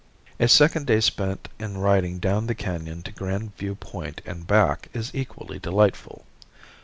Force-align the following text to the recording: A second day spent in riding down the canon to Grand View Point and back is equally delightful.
A 0.39 0.47
second 0.47 0.87
day 0.87 0.99
spent 0.99 1.47
in 1.59 1.77
riding 1.77 2.17
down 2.17 2.47
the 2.47 2.55
canon 2.55 3.03
to 3.03 3.11
Grand 3.11 3.55
View 3.57 3.75
Point 3.75 4.21
and 4.25 4.47
back 4.47 4.87
is 4.93 5.11
equally 5.13 5.59
delightful. 5.59 6.25